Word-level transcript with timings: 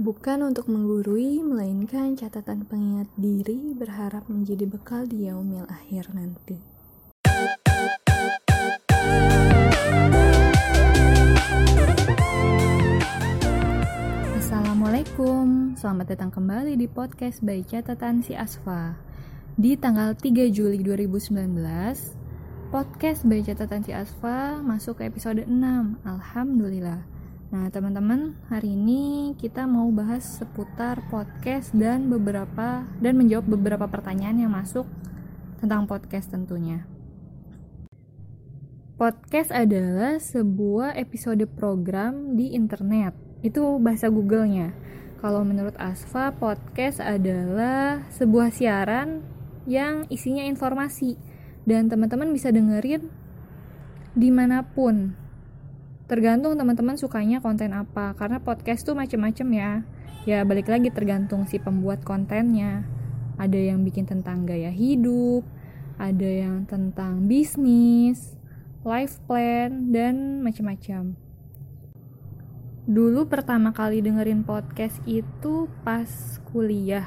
Bukan 0.00 0.40
untuk 0.40 0.64
menggurui, 0.72 1.44
melainkan 1.44 2.16
catatan 2.16 2.64
pengingat 2.64 3.12
diri 3.20 3.76
berharap 3.76 4.24
menjadi 4.32 4.64
bekal 4.64 5.04
di 5.04 5.28
yaumil 5.28 5.68
akhir 5.68 6.08
nanti. 6.16 6.56
Assalamualaikum, 14.40 15.76
selamat 15.76 16.16
datang 16.16 16.32
kembali 16.32 16.80
di 16.80 16.88
podcast 16.88 17.44
by 17.44 17.60
catatan 17.68 18.24
si 18.24 18.32
Asfa. 18.32 18.96
Di 19.60 19.76
tanggal 19.76 20.16
3 20.16 20.48
Juli 20.48 20.80
2019, 20.80 22.72
podcast 22.72 23.28
by 23.28 23.44
catatan 23.44 23.84
si 23.84 23.92
Asfa 23.92 24.64
masuk 24.64 25.04
ke 25.04 25.12
episode 25.12 25.44
6. 25.44 25.52
Alhamdulillah. 26.08 27.09
Nah, 27.50 27.66
teman-teman, 27.66 28.38
hari 28.46 28.78
ini 28.78 29.34
kita 29.34 29.66
mau 29.66 29.90
bahas 29.90 30.22
seputar 30.38 31.02
podcast 31.10 31.74
dan 31.74 32.06
beberapa 32.06 32.86
dan 33.02 33.18
menjawab 33.18 33.58
beberapa 33.58 33.90
pertanyaan 33.90 34.46
yang 34.46 34.54
masuk 34.54 34.86
tentang 35.58 35.90
podcast 35.90 36.30
tentunya. 36.30 36.86
Podcast 38.94 39.50
adalah 39.50 40.22
sebuah 40.22 40.94
episode 40.94 41.42
program 41.58 42.38
di 42.38 42.54
internet. 42.54 43.18
Itu 43.42 43.82
bahasa 43.82 44.06
Google-nya. 44.14 44.70
Kalau 45.18 45.42
menurut 45.42 45.74
Asfa, 45.74 46.30
podcast 46.30 47.02
adalah 47.02 48.06
sebuah 48.14 48.54
siaran 48.54 49.26
yang 49.66 50.06
isinya 50.06 50.46
informasi 50.46 51.18
dan 51.66 51.90
teman-teman 51.90 52.30
bisa 52.30 52.54
dengerin 52.54 53.10
di 54.14 54.30
mana 54.30 54.62
pun 54.62 55.18
tergantung 56.10 56.58
teman-teman 56.58 56.98
sukanya 56.98 57.38
konten 57.38 57.70
apa. 57.70 58.18
Karena 58.18 58.42
podcast 58.42 58.82
tuh 58.82 58.98
macem-macem 58.98 59.46
ya. 59.54 59.86
Ya 60.26 60.42
balik 60.42 60.66
lagi 60.66 60.90
tergantung 60.90 61.46
si 61.46 61.62
pembuat 61.62 62.02
kontennya. 62.02 62.82
Ada 63.38 63.70
yang 63.70 63.86
bikin 63.86 64.10
tentang 64.10 64.42
gaya 64.44 64.74
hidup 64.74 65.46
ada 66.00 66.24
yang 66.24 66.64
tentang 66.64 67.28
bisnis 67.28 68.32
life 68.88 69.20
plan 69.28 69.92
dan 69.92 70.40
macam-macam 70.40 71.12
dulu 72.88 73.28
pertama 73.28 73.76
kali 73.76 74.02
dengerin 74.02 74.42
podcast 74.42 74.98
itu 75.06 75.70
pas 75.86 76.10
kuliah. 76.50 77.06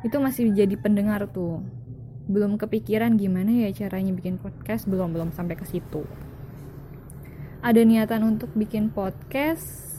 Itu 0.00 0.24
masih 0.24 0.56
jadi 0.56 0.72
pendengar 0.80 1.28
tuh. 1.28 1.60
Belum 2.24 2.56
kepikiran 2.56 3.20
gimana 3.20 3.52
ya 3.52 3.68
caranya 3.76 4.16
bikin 4.16 4.40
podcast 4.40 4.88
belum 4.88 5.12
belum 5.12 5.36
sampai 5.36 5.60
ke 5.60 5.68
situ 5.68 6.08
ada 7.64 7.80
niatan 7.80 8.36
untuk 8.36 8.52
bikin 8.52 8.92
podcast 8.92 9.96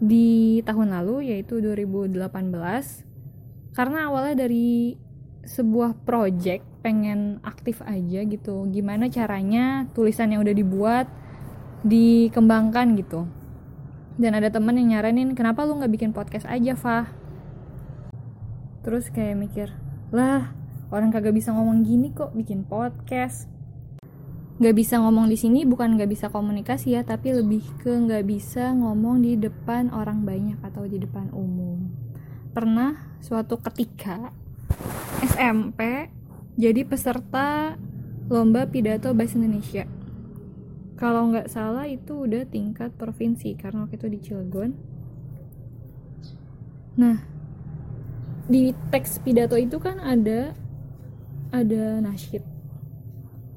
di 0.00 0.64
tahun 0.64 0.96
lalu 0.96 1.36
yaitu 1.36 1.60
2018 1.60 2.16
karena 3.76 4.08
awalnya 4.08 4.48
dari 4.48 4.96
sebuah 5.44 6.00
project 6.08 6.64
pengen 6.80 7.44
aktif 7.44 7.84
aja 7.84 8.24
gitu. 8.24 8.64
Gimana 8.72 9.12
caranya 9.12 9.84
tulisan 9.92 10.32
yang 10.32 10.40
udah 10.40 10.56
dibuat 10.56 11.06
dikembangkan 11.84 12.96
gitu. 12.96 13.28
Dan 14.16 14.32
ada 14.40 14.48
temen 14.48 14.80
yang 14.80 14.96
nyaranin 14.96 15.36
kenapa 15.36 15.68
lu 15.68 15.76
nggak 15.76 15.92
bikin 15.92 16.16
podcast 16.16 16.48
aja 16.48 16.72
Fah? 16.72 17.12
Terus 18.80 19.12
kayak 19.12 19.36
mikir 19.36 19.68
lah 20.08 20.56
orang 20.88 21.12
kagak 21.12 21.36
bisa 21.36 21.52
ngomong 21.52 21.84
gini 21.84 22.16
kok 22.16 22.32
bikin 22.32 22.64
podcast 22.64 23.57
nggak 24.58 24.74
bisa 24.74 24.98
ngomong 24.98 25.30
di 25.30 25.38
sini 25.38 25.62
bukan 25.62 25.94
nggak 25.94 26.10
bisa 26.10 26.26
komunikasi 26.34 26.98
ya 26.98 27.06
tapi 27.06 27.30
lebih 27.30 27.62
ke 27.78 27.94
nggak 27.94 28.26
bisa 28.26 28.74
ngomong 28.74 29.22
di 29.22 29.38
depan 29.38 29.94
orang 29.94 30.26
banyak 30.26 30.58
atau 30.66 30.82
di 30.82 30.98
depan 30.98 31.30
umum. 31.30 31.86
Pernah 32.50 33.18
suatu 33.22 33.62
ketika 33.62 34.34
SMP 35.22 36.10
jadi 36.58 36.82
peserta 36.82 37.78
lomba 38.26 38.66
pidato 38.66 39.14
bahasa 39.14 39.38
Indonesia. 39.38 39.86
Kalau 40.98 41.30
nggak 41.30 41.46
salah 41.46 41.86
itu 41.86 42.26
udah 42.26 42.42
tingkat 42.50 42.90
provinsi 42.98 43.54
karena 43.54 43.86
waktu 43.86 43.94
itu 43.94 44.08
di 44.10 44.18
Cilegon. 44.18 44.70
Nah 46.98 47.22
di 48.50 48.74
teks 48.90 49.22
pidato 49.22 49.54
itu 49.54 49.78
kan 49.78 50.02
ada 50.02 50.50
ada 51.54 52.02
nasyid 52.02 52.47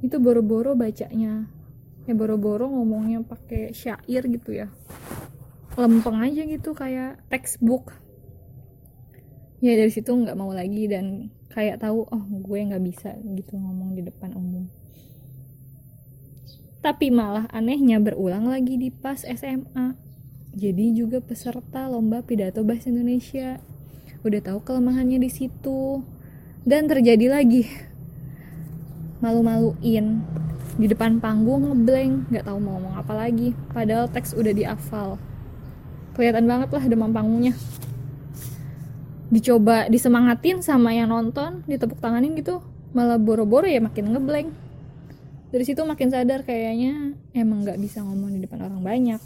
itu 0.01 0.17
boro-boro 0.17 0.73
bacanya. 0.73 1.45
Ya 2.09 2.13
boro-boro 2.17 2.65
ngomongnya 2.67 3.21
pakai 3.21 3.71
syair 3.77 4.25
gitu 4.25 4.57
ya. 4.57 4.67
Lempeng 5.77 6.19
aja 6.19 6.43
gitu 6.43 6.73
kayak 6.73 7.21
textbook. 7.29 7.93
Ya 9.61 9.77
dari 9.77 9.93
situ 9.93 10.09
nggak 10.09 10.37
mau 10.37 10.49
lagi 10.49 10.89
dan 10.89 11.29
kayak 11.53 11.85
tahu 11.85 12.09
oh 12.09 12.23
gue 12.27 12.59
nggak 12.65 12.81
bisa 12.81 13.13
gitu 13.37 13.55
ngomong 13.55 13.93
di 13.93 14.01
depan 14.01 14.33
umum. 14.33 14.65
Tapi 16.81 17.13
malah 17.13 17.45
anehnya 17.53 18.01
berulang 18.01 18.49
lagi 18.49 18.81
di 18.81 18.89
pas 18.89 19.21
SMA 19.21 20.11
jadi 20.51 20.91
juga 20.91 21.23
peserta 21.23 21.87
lomba 21.87 22.19
pidato 22.27 22.59
bahasa 22.67 22.91
Indonesia. 22.91 23.63
Udah 24.27 24.43
tahu 24.43 24.59
kelemahannya 24.67 25.23
di 25.23 25.31
situ. 25.31 26.03
Dan 26.67 26.91
terjadi 26.91 27.31
lagi 27.31 27.65
malu-maluin. 29.21 30.19
Di 30.75 30.89
depan 30.89 31.21
panggung 31.21 31.69
ngeblank 31.69 32.33
nggak 32.33 32.45
tahu 32.49 32.57
mau 32.57 32.75
ngomong 32.77 32.97
apa 32.97 33.13
lagi. 33.13 33.53
Padahal 33.71 34.09
teks 34.09 34.33
udah 34.33 34.51
diafal 34.51 35.21
kelihatan 36.17 36.45
banget 36.49 36.69
lah 36.73 36.83
demam 36.85 37.11
panggungnya. 37.13 37.55
Dicoba 39.31 39.87
disemangatin 39.87 40.59
sama 40.59 40.91
yang 40.91 41.07
nonton 41.07 41.63
ditepuk 41.63 42.03
tanganin 42.03 42.35
gitu 42.35 42.59
malah 42.91 43.15
boro-boro 43.15 43.63
ya 43.63 43.79
makin 43.79 44.11
ngeblank. 44.11 44.51
Dari 45.51 45.63
situ 45.67 45.83
makin 45.83 46.11
sadar 46.11 46.43
kayaknya 46.43 47.15
emang 47.35 47.63
nggak 47.63 47.79
bisa 47.79 48.03
ngomong 48.03 48.35
di 48.35 48.39
depan 48.43 48.67
orang 48.67 48.83
banyak. 48.83 49.21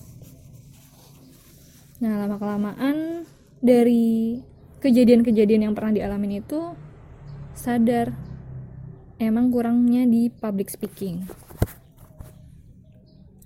Nah 2.02 2.22
lama 2.22 2.38
kelamaan 2.38 3.26
dari 3.62 4.42
kejadian-kejadian 4.82 5.70
yang 5.70 5.74
pernah 5.74 5.98
dialamin 5.98 6.46
itu 6.46 6.78
sadar 7.58 8.14
emang 9.16 9.48
kurangnya 9.48 10.04
di 10.04 10.28
public 10.28 10.68
speaking. 10.68 11.24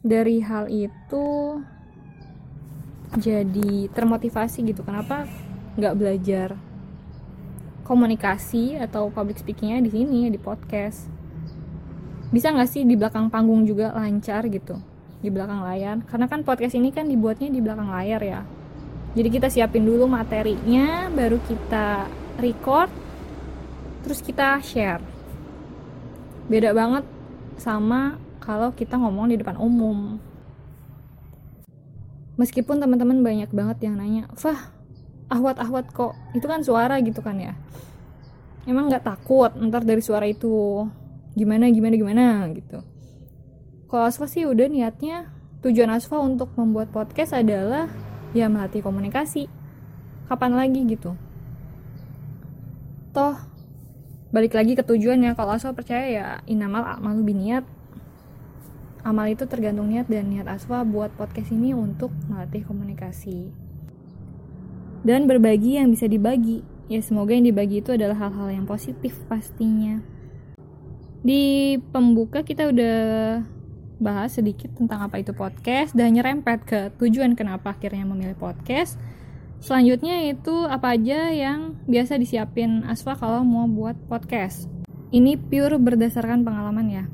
Dari 0.02 0.42
hal 0.42 0.66
itu 0.72 1.60
jadi 3.20 3.90
termotivasi 3.94 4.66
gitu. 4.66 4.82
Kenapa 4.82 5.30
nggak 5.78 5.96
belajar 5.98 6.48
komunikasi 7.86 8.78
atau 8.78 9.10
public 9.10 9.42
speakingnya 9.42 9.82
di 9.86 9.90
sini 9.94 10.30
di 10.34 10.40
podcast? 10.42 11.06
Bisa 12.30 12.54
nggak 12.54 12.70
sih 12.70 12.86
di 12.86 12.94
belakang 12.98 13.30
panggung 13.30 13.66
juga 13.66 13.94
lancar 13.94 14.46
gitu? 14.50 14.78
Di 15.20 15.30
belakang 15.30 15.66
layar? 15.66 16.02
Karena 16.06 16.26
kan 16.30 16.46
podcast 16.46 16.78
ini 16.78 16.94
kan 16.94 17.06
dibuatnya 17.10 17.50
di 17.50 17.60
belakang 17.60 17.90
layar 17.90 18.22
ya. 18.22 18.42
Jadi 19.18 19.30
kita 19.34 19.50
siapin 19.50 19.90
dulu 19.90 20.06
materinya 20.06 21.10
baru 21.10 21.42
kita 21.42 22.06
record 22.40 22.94
terus 24.06 24.24
kita 24.24 24.64
share 24.64 25.19
beda 26.50 26.74
banget 26.74 27.06
sama 27.62 28.18
kalau 28.42 28.74
kita 28.74 28.98
ngomong 28.98 29.30
di 29.30 29.38
depan 29.38 29.56
umum. 29.62 30.18
Meskipun 32.42 32.82
teman-teman 32.82 33.22
banyak 33.22 33.52
banget 33.52 33.78
yang 33.86 34.00
nanya 34.00 34.26
Fah 34.34 34.74
ahwat-ahwat 35.30 35.94
kok? 35.94 36.18
Itu 36.34 36.50
kan 36.50 36.66
suara 36.66 36.98
gitu 37.06 37.22
kan 37.22 37.38
ya. 37.38 37.54
Emang 38.66 38.90
nggak 38.90 39.06
takut 39.06 39.54
ntar 39.54 39.86
dari 39.86 40.02
suara 40.02 40.26
itu 40.26 40.84
gimana 41.38 41.70
gimana 41.70 41.96
gimana? 41.96 42.26
gitu. 42.52 42.82
Kalau 43.90 44.06
Asfa 44.06 44.26
sih 44.26 44.46
udah 44.46 44.70
niatnya 44.70 45.30
tujuan 45.62 45.90
Asfa 45.94 46.18
untuk 46.22 46.54
membuat 46.58 46.90
podcast 46.90 47.38
adalah 47.38 47.90
ya 48.34 48.50
melatih 48.50 48.82
komunikasi. 48.82 49.50
Kapan 50.30 50.54
lagi 50.54 50.86
gitu? 50.86 51.18
Toh 53.10 53.49
balik 54.30 54.54
lagi 54.54 54.78
ke 54.78 54.86
tujuannya 54.86 55.34
kalau 55.34 55.58
asal 55.58 55.74
percaya 55.74 56.06
ya 56.06 56.28
inamal 56.46 56.86
amalu 56.86 57.34
biniat. 57.34 57.66
Amal 59.02 59.32
itu 59.32 59.48
tergantung 59.48 59.90
niat 59.90 60.12
dan 60.12 60.30
niat 60.30 60.46
aswa 60.46 60.84
buat 60.84 61.16
podcast 61.16 61.56
ini 61.56 61.72
untuk 61.72 62.12
melatih 62.28 62.68
komunikasi. 62.68 63.48
Dan 65.08 65.26
berbagi 65.26 65.80
yang 65.80 65.88
bisa 65.90 66.06
dibagi. 66.06 66.62
Ya 66.92 67.00
semoga 67.00 67.32
yang 67.32 67.48
dibagi 67.48 67.80
itu 67.80 67.96
adalah 67.96 68.28
hal-hal 68.28 68.52
yang 68.52 68.66
positif 68.68 69.16
pastinya. 69.32 70.04
Di 71.24 71.78
pembuka 71.96 72.44
kita 72.44 72.68
udah 72.70 72.98
bahas 74.00 74.36
sedikit 74.36 74.72
tentang 74.76 75.08
apa 75.08 75.20
itu 75.20 75.36
podcast 75.36 75.92
dan 75.92 76.16
nyerempet 76.16 76.60
ke 76.64 76.80
tujuan 77.00 77.36
kenapa 77.36 77.76
akhirnya 77.76 78.08
memilih 78.08 78.36
podcast 78.40 78.96
Selanjutnya 79.60 80.24
itu 80.32 80.56
apa 80.72 80.96
aja 80.96 81.36
yang 81.36 81.76
biasa 81.84 82.16
disiapin 82.16 82.88
Asfa 82.88 83.20
kalau 83.20 83.44
mau 83.44 83.68
buat 83.68 84.00
podcast. 84.08 84.72
Ini 85.12 85.36
pure 85.36 85.76
berdasarkan 85.76 86.48
pengalaman 86.48 86.88
ya. 86.88 87.06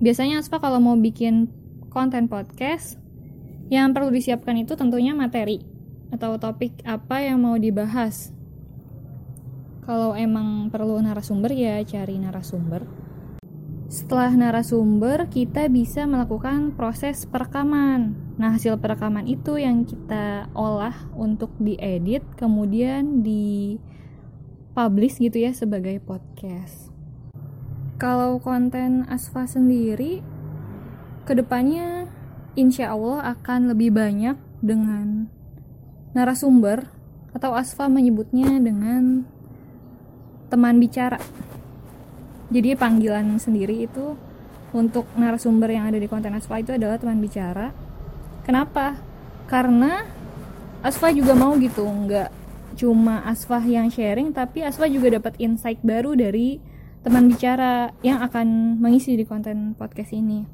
Biasanya 0.00 0.40
Asfa 0.40 0.56
kalau 0.56 0.80
mau 0.80 0.96
bikin 0.96 1.52
konten 1.92 2.32
podcast, 2.32 2.96
yang 3.68 3.92
perlu 3.92 4.08
disiapkan 4.08 4.56
itu 4.56 4.74
tentunya 4.76 5.12
materi. 5.12 5.64
atau 6.06 6.38
topik 6.38 6.86
apa 6.86 7.18
yang 7.18 7.42
mau 7.42 7.58
dibahas. 7.58 8.30
Kalau 9.82 10.14
emang 10.14 10.70
perlu 10.70 11.02
narasumber 11.02 11.50
ya 11.50 11.82
cari 11.82 12.14
narasumber. 12.22 12.86
Setelah 13.86 14.34
narasumber, 14.34 15.30
kita 15.30 15.70
bisa 15.70 16.10
melakukan 16.10 16.74
proses 16.74 17.22
perekaman. 17.22 18.18
Nah, 18.34 18.58
hasil 18.58 18.82
perekaman 18.82 19.30
itu 19.30 19.62
yang 19.62 19.86
kita 19.86 20.50
olah 20.58 21.06
untuk 21.14 21.54
diedit, 21.62 22.26
kemudian 22.34 23.22
di 23.22 23.78
publish 24.74 25.22
gitu 25.22 25.38
ya 25.38 25.54
sebagai 25.54 26.02
podcast. 26.02 26.90
Kalau 27.96 28.42
konten 28.42 29.06
Asfa 29.06 29.46
sendiri, 29.46 30.18
ke 31.22 31.32
depannya 31.38 32.10
insya 32.58 32.90
Allah 32.90 33.38
akan 33.38 33.70
lebih 33.70 33.94
banyak 33.94 34.34
dengan 34.66 35.30
narasumber 36.10 36.90
atau 37.38 37.54
Asfa 37.54 37.86
menyebutnya 37.86 38.58
dengan 38.58 39.30
teman 40.50 40.82
bicara 40.82 41.22
jadi 42.46 42.78
panggilan 42.78 43.42
sendiri 43.42 43.90
itu 43.90 44.14
untuk 44.70 45.06
narasumber 45.18 45.72
yang 45.72 45.90
ada 45.90 45.98
di 45.98 46.06
konten 46.06 46.34
Asfa 46.34 46.62
itu 46.62 46.74
adalah 46.74 47.00
teman 47.00 47.18
bicara. 47.18 47.74
Kenapa? 48.46 48.94
Karena 49.50 50.06
Asfa 50.84 51.10
juga 51.10 51.34
mau 51.34 51.58
gitu 51.58 51.82
nggak 51.82 52.30
cuma 52.76 53.24
Asfa 53.24 53.58
yang 53.64 53.88
sharing 53.88 54.30
tapi 54.36 54.62
Asfa 54.62 54.86
juga 54.86 55.16
dapat 55.16 55.40
insight 55.40 55.80
baru 55.80 56.12
dari 56.12 56.60
teman 57.02 57.26
bicara 57.30 57.94
yang 58.02 58.20
akan 58.22 58.78
mengisi 58.78 59.18
di 59.18 59.24
konten 59.26 59.74
podcast 59.74 60.14
ini. 60.14 60.46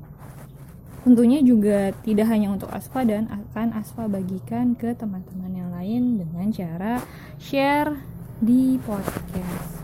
Tentunya 1.02 1.42
juga 1.42 1.90
tidak 2.06 2.30
hanya 2.30 2.54
untuk 2.54 2.70
Asfa 2.70 3.02
dan 3.02 3.26
akan 3.26 3.74
Asfa 3.74 4.06
bagikan 4.06 4.78
ke 4.78 4.94
teman-teman 4.94 5.50
yang 5.50 5.70
lain 5.74 6.22
dengan 6.22 6.46
cara 6.54 7.02
share 7.42 7.98
di 8.38 8.78
podcast 8.86 9.81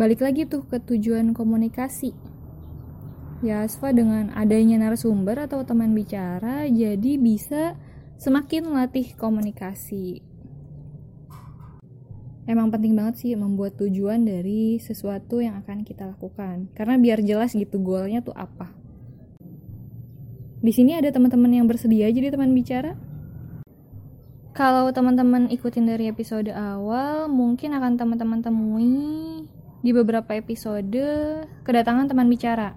balik 0.00 0.24
lagi 0.24 0.48
tuh 0.48 0.64
ke 0.64 0.80
tujuan 0.80 1.36
komunikasi. 1.36 2.16
Ya 3.44 3.68
Asfa 3.68 3.92
dengan 3.92 4.32
adanya 4.32 4.80
narasumber 4.80 5.44
atau 5.44 5.60
teman 5.68 5.92
bicara 5.92 6.64
jadi 6.72 7.20
bisa 7.20 7.76
semakin 8.16 8.72
melatih 8.72 9.12
komunikasi. 9.20 10.24
Emang 12.48 12.72
penting 12.72 12.96
banget 12.96 13.20
sih 13.20 13.36
membuat 13.36 13.76
tujuan 13.76 14.24
dari 14.24 14.80
sesuatu 14.80 15.44
yang 15.44 15.60
akan 15.60 15.84
kita 15.84 16.08
lakukan. 16.08 16.72
Karena 16.72 16.96
biar 16.96 17.20
jelas 17.20 17.52
gitu 17.52 17.76
goalnya 17.84 18.24
tuh 18.24 18.32
apa. 18.32 18.72
Di 20.64 20.72
sini 20.72 20.96
ada 20.96 21.12
teman-teman 21.12 21.60
yang 21.60 21.68
bersedia 21.68 22.08
jadi 22.08 22.32
teman 22.32 22.56
bicara? 22.56 22.96
Kalau 24.56 24.88
teman-teman 24.96 25.52
ikutin 25.52 25.84
dari 25.84 26.08
episode 26.08 26.48
awal 26.52 27.28
mungkin 27.28 27.76
akan 27.76 28.00
teman-teman 28.00 28.40
temui 28.40 29.39
di 29.80 29.90
beberapa 29.96 30.36
episode 30.36 30.92
kedatangan 31.64 32.12
teman 32.12 32.28
bicara. 32.28 32.76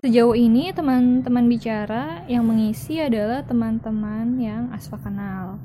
Sejauh 0.00 0.32
ini 0.32 0.72
teman-teman 0.72 1.44
bicara 1.44 2.24
yang 2.24 2.48
mengisi 2.48 2.96
adalah 2.96 3.44
teman-teman 3.44 4.40
yang 4.40 4.72
Asfa 4.72 4.96
kenal. 4.96 5.60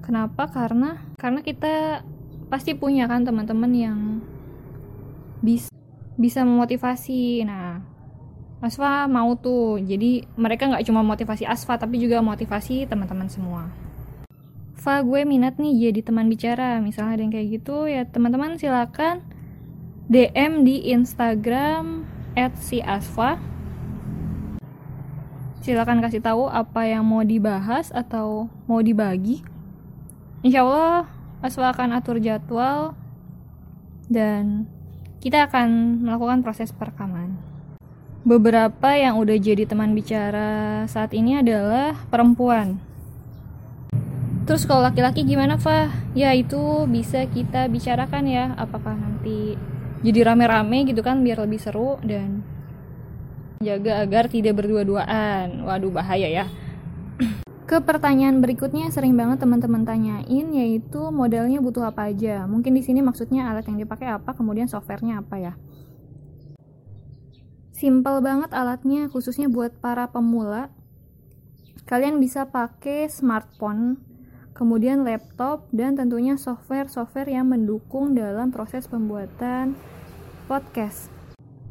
Kenapa? 0.00 0.48
Karena 0.48 0.96
karena 1.20 1.44
kita 1.44 2.00
pasti 2.48 2.72
punya 2.72 3.04
kan 3.04 3.28
teman-teman 3.28 3.72
yang 3.76 3.98
bisa 5.44 5.68
bisa 6.16 6.40
memotivasi. 6.48 7.44
Nah, 7.44 7.84
Asfa 8.64 9.04
mau 9.12 9.36
tuh. 9.36 9.76
Jadi 9.84 10.24
mereka 10.40 10.72
nggak 10.72 10.88
cuma 10.88 11.04
motivasi 11.04 11.44
Asfa 11.44 11.76
tapi 11.76 12.00
juga 12.00 12.24
motivasi 12.24 12.88
teman-teman 12.88 13.28
semua. 13.28 13.68
Fa 14.80 15.04
gue 15.04 15.28
minat 15.28 15.60
nih 15.60 15.92
jadi 15.92 16.00
teman 16.00 16.32
bicara. 16.32 16.80
Misalnya 16.80 17.20
ada 17.20 17.22
yang 17.28 17.32
kayak 17.36 17.48
gitu 17.60 17.84
ya 17.84 18.08
teman-teman 18.08 18.56
silakan 18.56 19.20
DM 20.10 20.66
di 20.66 20.90
Instagram 20.90 22.02
@siasfa. 22.34 23.38
Silakan 25.62 26.02
kasih 26.02 26.18
tahu 26.18 26.50
apa 26.50 26.82
yang 26.82 27.06
mau 27.06 27.22
dibahas 27.22 27.94
atau 27.94 28.50
mau 28.66 28.82
dibagi. 28.82 29.46
Insya 30.42 30.66
Allah 30.66 31.06
Asfa 31.46 31.70
akan 31.70 31.94
atur 31.94 32.18
jadwal 32.18 32.98
dan 34.10 34.66
kita 35.22 35.46
akan 35.46 36.02
melakukan 36.02 36.42
proses 36.42 36.74
perekaman. 36.74 37.38
Beberapa 38.26 38.90
yang 38.98 39.14
udah 39.14 39.38
jadi 39.38 39.62
teman 39.62 39.94
bicara 39.94 40.90
saat 40.90 41.14
ini 41.14 41.38
adalah 41.38 41.94
perempuan. 42.10 42.82
Terus 44.42 44.66
kalau 44.66 44.82
laki-laki 44.82 45.22
gimana, 45.22 45.54
Fah? 45.54 45.86
Ya 46.18 46.34
itu 46.34 46.90
bisa 46.90 47.22
kita 47.30 47.70
bicarakan 47.70 48.26
ya, 48.26 48.58
apakah 48.58 48.98
nanti 48.98 49.54
jadi 50.00 50.32
rame-rame 50.32 50.88
gitu 50.88 51.04
kan 51.04 51.20
biar 51.20 51.44
lebih 51.44 51.60
seru 51.60 52.00
dan 52.00 52.40
jaga 53.60 54.00
agar 54.00 54.32
tidak 54.32 54.56
berdua-duaan. 54.56 55.68
Waduh 55.68 55.92
bahaya 55.92 56.28
ya. 56.32 56.44
Ke 57.68 57.84
pertanyaan 57.84 58.40
berikutnya 58.40 58.88
sering 58.88 59.12
banget 59.12 59.44
teman-teman 59.44 59.84
tanyain 59.84 60.46
yaitu 60.56 61.12
modelnya 61.12 61.60
butuh 61.60 61.84
apa 61.84 62.08
aja? 62.08 62.48
Mungkin 62.48 62.72
di 62.72 62.80
sini 62.80 63.04
maksudnya 63.04 63.52
alat 63.52 63.68
yang 63.68 63.76
dipakai 63.76 64.08
apa 64.08 64.32
kemudian 64.32 64.72
softwarenya 64.72 65.20
apa 65.20 65.36
ya? 65.36 65.52
Simple 67.76 68.24
banget 68.24 68.56
alatnya 68.56 69.12
khususnya 69.12 69.52
buat 69.52 69.76
para 69.84 70.08
pemula. 70.08 70.72
Kalian 71.84 72.16
bisa 72.24 72.48
pakai 72.48 73.12
smartphone 73.12 74.00
kemudian 74.60 75.08
laptop, 75.08 75.64
dan 75.72 75.96
tentunya 75.96 76.36
software-software 76.36 77.32
yang 77.32 77.48
mendukung 77.48 78.12
dalam 78.12 78.52
proses 78.52 78.84
pembuatan 78.84 79.72
podcast. 80.44 81.08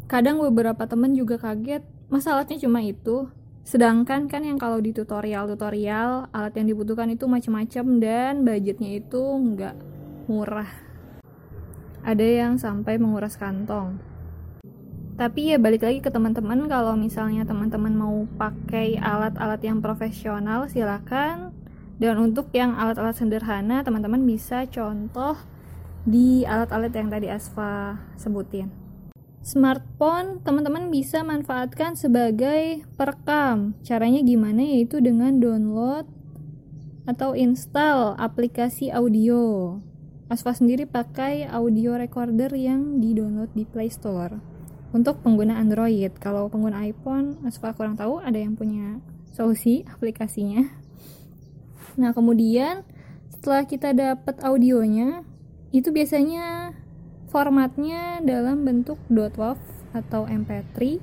Kadang 0.10 0.42
beberapa 0.42 0.90
temen 0.90 1.14
juga 1.14 1.38
kaget, 1.38 1.86
masalahnya 2.10 2.58
cuma 2.58 2.82
itu. 2.82 3.30
Sedangkan 3.62 4.26
kan 4.26 4.42
yang 4.42 4.58
kalau 4.58 4.82
di 4.82 4.90
tutorial-tutorial, 4.90 6.34
alat 6.34 6.54
yang 6.58 6.74
dibutuhkan 6.74 7.14
itu 7.14 7.30
macam-macam 7.30 7.86
dan 8.02 8.42
budgetnya 8.42 8.98
itu 8.98 9.22
nggak 9.22 9.78
murah. 10.26 10.74
Ada 12.02 12.26
yang 12.26 12.58
sampai 12.58 12.98
menguras 12.98 13.38
kantong. 13.38 14.02
Tapi 15.14 15.54
ya 15.54 15.62
balik 15.62 15.86
lagi 15.86 16.02
ke 16.02 16.10
teman-teman 16.10 16.66
kalau 16.66 16.98
misalnya 16.98 17.46
teman-teman 17.46 17.94
mau 17.94 18.26
pakai 18.40 18.98
alat-alat 18.98 19.62
yang 19.62 19.78
profesional 19.78 20.66
silakan 20.66 21.54
dan 22.00 22.16
untuk 22.16 22.48
yang 22.56 22.80
alat-alat 22.80 23.20
sederhana, 23.20 23.84
teman-teman 23.84 24.24
bisa 24.24 24.64
contoh 24.72 25.36
di 26.08 26.48
alat-alat 26.48 26.96
yang 26.96 27.12
tadi 27.12 27.28
Asfa 27.28 28.00
sebutin. 28.16 28.72
Smartphone 29.44 30.40
teman-teman 30.44 30.88
bisa 30.88 31.24
manfaatkan 31.28 32.00
sebagai 32.00 32.88
perekam. 32.96 33.76
Caranya 33.84 34.24
gimana? 34.24 34.64
Yaitu 34.64 35.04
dengan 35.04 35.44
download 35.44 36.08
atau 37.04 37.36
install 37.36 38.16
aplikasi 38.16 38.96
audio. 38.96 39.76
Asfa 40.32 40.56
sendiri 40.56 40.88
pakai 40.88 41.52
audio 41.52 42.00
recorder 42.00 42.54
yang 42.56 43.04
di-download 43.04 43.52
di 43.52 43.68
Play 43.68 43.92
Store. 43.92 44.40
Untuk 44.96 45.20
pengguna 45.20 45.60
Android, 45.60 46.16
kalau 46.16 46.48
pengguna 46.48 46.86
iPhone, 46.86 47.44
Asfa 47.44 47.76
kurang 47.76 48.00
tahu 48.00 48.24
ada 48.24 48.38
yang 48.38 48.56
punya 48.56 49.04
solusi 49.34 49.84
aplikasinya. 49.90 50.89
Nah, 52.00 52.16
kemudian 52.16 52.88
setelah 53.28 53.68
kita 53.68 53.92
dapat 53.92 54.40
audionya, 54.40 55.28
itu 55.76 55.92
biasanya 55.92 56.72
formatnya 57.28 58.24
dalam 58.24 58.64
bentuk 58.64 58.98
.wav 59.12 59.60
atau 59.92 60.24
MP3. 60.24 60.98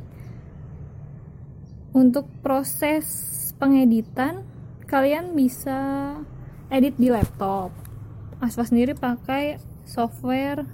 Untuk 1.92 2.28
proses 2.40 3.04
pengeditan, 3.60 4.40
kalian 4.88 5.36
bisa 5.36 5.78
edit 6.72 6.96
di 6.96 7.12
laptop. 7.12 7.76
Asfa 8.40 8.64
sendiri 8.64 8.96
pakai 8.96 9.60
software 9.84 10.64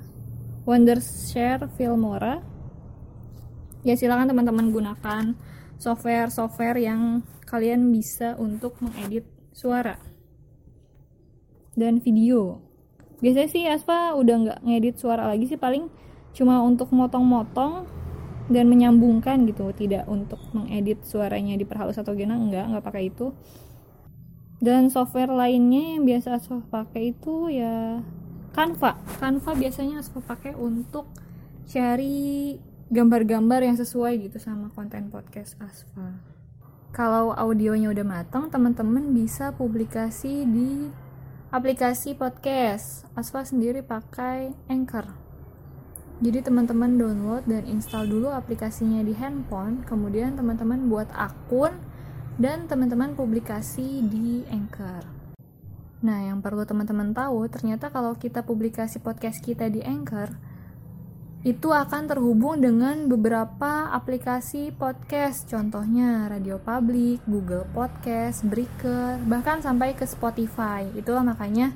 Wondershare 0.62 1.66
Filmora. 1.74 2.38
Ya 3.82 3.98
silakan 3.98 4.30
teman-teman 4.30 4.70
gunakan 4.70 5.34
software-software 5.82 6.78
yang 6.78 7.26
kalian 7.42 7.90
bisa 7.90 8.38
untuk 8.38 8.78
mengedit 8.78 9.26
suara 9.50 10.11
dan 11.78 12.02
video. 12.02 12.60
Biasanya 13.22 13.48
sih 13.48 13.62
Aspa 13.70 14.18
udah 14.18 14.34
nggak 14.42 14.58
ngedit 14.66 14.96
suara 14.98 15.30
lagi 15.30 15.46
sih 15.46 15.60
paling 15.60 15.86
cuma 16.34 16.58
untuk 16.64 16.90
motong-motong 16.90 17.86
dan 18.50 18.66
menyambungkan 18.66 19.46
gitu. 19.46 19.70
Tidak 19.70 20.10
untuk 20.10 20.42
mengedit 20.52 21.06
suaranya 21.06 21.54
diperhalus 21.54 21.96
atau 22.02 22.12
gimana 22.18 22.40
enggak 22.42 22.64
nggak 22.66 22.84
pakai 22.84 23.14
itu. 23.14 23.30
Dan 24.62 24.94
software 24.94 25.30
lainnya 25.30 25.98
yang 25.98 26.06
biasa 26.06 26.38
Aspa 26.38 26.62
pakai 26.66 27.14
itu 27.14 27.50
ya 27.50 28.02
Canva. 28.54 28.98
Canva 29.18 29.52
biasanya 29.54 30.02
Aspa 30.02 30.22
pakai 30.22 30.54
untuk 30.54 31.10
cari 31.66 32.58
gambar-gambar 32.92 33.64
yang 33.64 33.76
sesuai 33.80 34.28
gitu 34.28 34.36
sama 34.36 34.68
konten 34.74 35.08
podcast 35.08 35.56
Asfa. 35.62 36.20
Kalau 36.92 37.32
audionya 37.32 37.88
udah 37.88 38.04
matang 38.04 38.52
teman-teman 38.52 39.16
bisa 39.16 39.56
publikasi 39.56 40.44
di 40.44 40.92
aplikasi 41.52 42.16
podcast. 42.16 43.04
Aswa 43.12 43.44
sendiri 43.44 43.84
pakai 43.84 44.56
Anchor. 44.72 45.04
Jadi 46.24 46.40
teman-teman 46.40 46.96
download 46.96 47.44
dan 47.44 47.68
install 47.68 48.08
dulu 48.08 48.32
aplikasinya 48.32 49.04
di 49.04 49.12
handphone 49.12 49.84
kemudian 49.84 50.32
teman-teman 50.32 50.88
buat 50.88 51.12
akun 51.12 51.76
dan 52.40 52.64
teman-teman 52.72 53.12
publikasi 53.12 54.00
di 54.08 54.48
Anchor. 54.48 55.04
Nah 56.00 56.24
yang 56.24 56.40
perlu 56.40 56.64
teman-teman 56.64 57.12
tahu 57.12 57.44
ternyata 57.52 57.92
kalau 57.92 58.16
kita 58.16 58.48
publikasi 58.48 59.04
podcast 59.04 59.44
kita 59.44 59.68
di 59.68 59.84
Anchor 59.84 60.32
itu 61.42 61.74
akan 61.74 62.06
terhubung 62.06 62.62
dengan 62.62 63.10
beberapa 63.10 63.90
aplikasi 63.90 64.70
podcast, 64.78 65.50
contohnya 65.50 66.30
Radio 66.30 66.62
Public, 66.62 67.18
Google 67.26 67.66
Podcast, 67.74 68.46
Breaker, 68.46 69.18
bahkan 69.26 69.58
sampai 69.58 69.98
ke 69.98 70.06
Spotify. 70.06 70.86
Itulah 70.94 71.26
makanya 71.26 71.74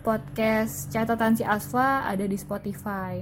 podcast 0.00 0.88
catatan 0.88 1.36
si 1.36 1.44
Asfa 1.44 2.08
ada 2.08 2.24
di 2.24 2.40
Spotify. 2.40 3.20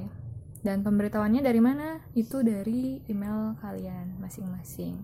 Dan 0.62 0.86
pemberitahuannya 0.86 1.42
dari 1.42 1.58
mana? 1.58 1.98
Itu 2.14 2.46
dari 2.46 3.02
email 3.10 3.58
kalian 3.58 4.22
masing-masing. 4.22 5.02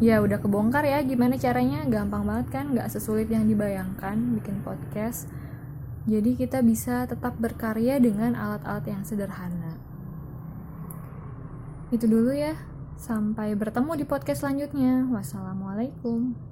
Ya 0.00 0.24
udah 0.24 0.40
kebongkar 0.40 0.88
ya 0.88 1.04
gimana 1.04 1.36
caranya, 1.36 1.84
gampang 1.84 2.24
banget 2.24 2.48
kan, 2.48 2.72
nggak 2.72 2.88
sesulit 2.88 3.28
yang 3.28 3.44
dibayangkan 3.44 4.40
bikin 4.40 4.64
podcast 4.64 5.28
jadi 6.02 6.34
kita 6.34 6.66
bisa 6.66 7.06
tetap 7.06 7.38
berkarya 7.38 8.02
dengan 8.02 8.34
alat-alat 8.34 8.86
yang 8.90 9.02
sederhana. 9.06 9.78
Itu 11.94 12.10
dulu 12.10 12.34
ya. 12.34 12.58
Sampai 12.98 13.54
bertemu 13.54 14.02
di 14.02 14.04
podcast 14.06 14.42
selanjutnya. 14.42 15.06
Wassalamualaikum. 15.10 16.51